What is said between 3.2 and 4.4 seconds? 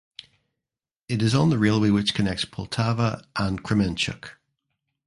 and Kremenchuk.